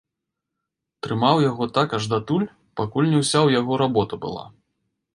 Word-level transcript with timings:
Трымаў 1.07 1.43
яго 1.49 1.69
так 1.77 1.95
аж 1.99 2.03
датуль, 2.15 2.49
пакуль 2.83 3.11
не 3.15 3.23
ўся 3.23 3.37
ў 3.47 3.63
яго 3.63 3.73
работа 3.87 4.15
была. 4.29 4.43